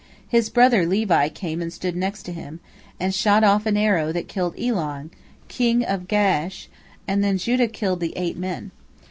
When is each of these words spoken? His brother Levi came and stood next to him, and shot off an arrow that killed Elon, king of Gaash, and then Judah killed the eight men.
His 0.27 0.49
brother 0.49 0.83
Levi 0.87 1.29
came 1.29 1.61
and 1.61 1.71
stood 1.71 1.95
next 1.95 2.23
to 2.23 2.31
him, 2.33 2.59
and 2.99 3.13
shot 3.13 3.43
off 3.43 3.67
an 3.67 3.77
arrow 3.77 4.11
that 4.11 4.27
killed 4.27 4.57
Elon, 4.59 5.11
king 5.47 5.85
of 5.85 6.07
Gaash, 6.07 6.69
and 7.07 7.23
then 7.23 7.37
Judah 7.37 7.67
killed 7.67 7.99
the 7.99 8.13
eight 8.17 8.35
men. 8.35 8.71